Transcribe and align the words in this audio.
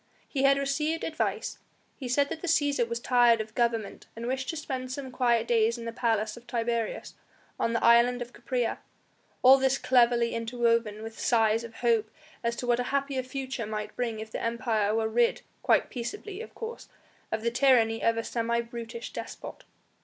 He 0.27 0.41
had 0.41 0.57
received 0.57 1.03
advice, 1.03 1.59
he 1.95 2.07
said 2.09 2.29
that 2.29 2.41
the 2.41 2.47
Cæsar 2.47 2.87
was 2.89 2.99
tired 2.99 3.39
of 3.39 3.53
government 3.53 4.07
and 4.15 4.25
wished 4.25 4.49
to 4.49 4.57
spend 4.57 4.91
some 4.91 5.11
quiet 5.11 5.47
days 5.47 5.77
in 5.77 5.85
the 5.85 5.91
Palace 5.91 6.35
of 6.35 6.47
Tiberius, 6.47 7.13
on 7.59 7.73
the 7.73 7.83
island 7.83 8.19
of 8.19 8.33
Capraea; 8.33 8.79
all 9.43 9.59
this 9.59 9.77
cleverly 9.77 10.33
interwoven 10.33 11.03
with 11.03 11.19
sighs 11.19 11.63
of 11.63 11.75
hope 11.85 12.09
as 12.43 12.55
to 12.55 12.65
what 12.65 12.79
a 12.79 12.83
happier 12.89 13.21
future 13.21 13.67
might 13.67 13.95
bring 13.95 14.19
if 14.19 14.31
the 14.31 14.41
Empire 14.41 14.95
were 14.95 15.07
rid 15.07 15.43
quite 15.61 15.91
peaceably, 15.91 16.41
of 16.41 16.55
course 16.55 16.89
of 17.31 17.43
the 17.43 17.51
tyranny 17.51 18.03
of 18.03 18.17
a 18.17 18.23
semi 18.23 18.59
brutish 18.59 19.13
despot. 19.13 19.65